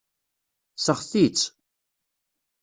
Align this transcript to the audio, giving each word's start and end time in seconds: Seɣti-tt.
Seɣti-tt. 0.83 1.43